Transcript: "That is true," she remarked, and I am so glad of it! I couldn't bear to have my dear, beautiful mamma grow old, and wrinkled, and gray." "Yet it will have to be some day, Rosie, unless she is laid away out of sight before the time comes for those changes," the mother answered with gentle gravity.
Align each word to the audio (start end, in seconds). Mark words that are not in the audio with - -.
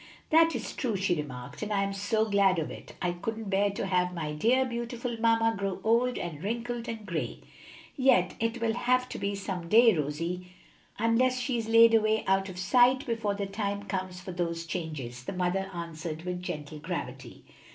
"That 0.31 0.55
is 0.55 0.73
true," 0.73 0.95
she 0.95 1.13
remarked, 1.13 1.61
and 1.61 1.71
I 1.71 1.83
am 1.83 1.93
so 1.93 2.25
glad 2.25 2.57
of 2.57 2.71
it! 2.71 2.95
I 3.03 3.11
couldn't 3.11 3.51
bear 3.51 3.69
to 3.69 3.85
have 3.85 4.15
my 4.15 4.33
dear, 4.33 4.65
beautiful 4.65 5.15
mamma 5.19 5.53
grow 5.55 5.79
old, 5.83 6.17
and 6.17 6.43
wrinkled, 6.43 6.87
and 6.87 7.05
gray." 7.05 7.41
"Yet 7.95 8.33
it 8.39 8.59
will 8.59 8.73
have 8.73 9.07
to 9.09 9.19
be 9.19 9.35
some 9.35 9.69
day, 9.69 9.95
Rosie, 9.95 10.47
unless 10.97 11.39
she 11.39 11.55
is 11.59 11.69
laid 11.69 11.93
away 11.93 12.23
out 12.25 12.49
of 12.49 12.57
sight 12.57 13.05
before 13.05 13.35
the 13.35 13.45
time 13.45 13.83
comes 13.83 14.19
for 14.21 14.31
those 14.31 14.65
changes," 14.65 15.23
the 15.23 15.33
mother 15.33 15.69
answered 15.71 16.23
with 16.23 16.41
gentle 16.41 16.79
gravity. 16.79 17.43